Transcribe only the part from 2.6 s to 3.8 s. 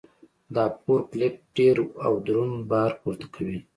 بار پورته کوي.